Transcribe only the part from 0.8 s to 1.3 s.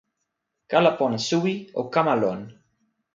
pona